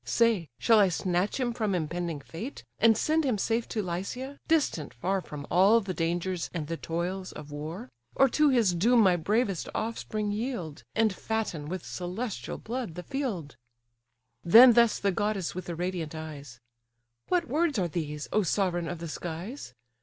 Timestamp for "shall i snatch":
0.57-1.39